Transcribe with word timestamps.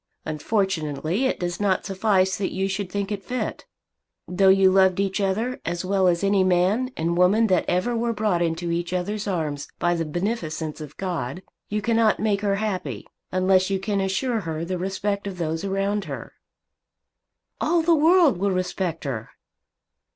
Unfortunately 0.25 1.25
it 1.25 1.39
does 1.39 1.59
not 1.59 1.85
suffice 1.85 2.35
that 2.35 2.51
you 2.51 2.67
should 2.67 2.91
think 2.91 3.11
it 3.11 3.23
fit. 3.23 3.67
Though 4.27 4.49
you 4.49 4.71
loved 4.71 4.99
each 4.99 5.21
other 5.21 5.61
as 5.63 5.85
well 5.85 6.07
as 6.07 6.23
any 6.23 6.43
man 6.43 6.89
and 6.97 7.15
woman 7.15 7.45
that 7.53 7.65
ever 7.67 7.95
were 7.95 8.11
brought 8.11 8.41
into 8.41 8.71
each 8.71 8.93
other's 8.93 9.27
arms 9.27 9.67
by 9.77 9.93
the 9.93 10.03
beneficence 10.03 10.81
of 10.81 10.97
God, 10.97 11.43
you 11.69 11.83
cannot 11.83 12.19
make 12.19 12.41
her 12.41 12.55
happy, 12.55 13.05
unless 13.31 13.69
you 13.69 13.77
can 13.79 14.01
assure 14.01 14.39
her 14.39 14.65
the 14.65 14.79
respect 14.79 15.27
of 15.27 15.37
those 15.37 15.63
around 15.63 16.05
her." 16.05 16.33
"All 17.61 17.83
the 17.83 17.93
world 17.93 18.37
will 18.37 18.49
respect 18.49 19.03
her." 19.03 19.29